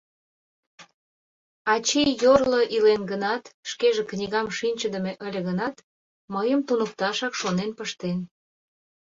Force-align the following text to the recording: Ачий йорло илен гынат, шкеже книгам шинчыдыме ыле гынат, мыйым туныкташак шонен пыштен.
Ачий 1.73 2.09
йорло 2.23 2.61
илен 2.75 3.01
гынат, 3.11 3.43
шкеже 3.69 4.03
книгам 4.11 4.47
шинчыдыме 4.57 5.13
ыле 5.27 5.39
гынат, 5.47 5.75
мыйым 6.33 6.61
туныкташак 6.67 7.33
шонен 7.41 7.71
пыштен. 7.77 8.19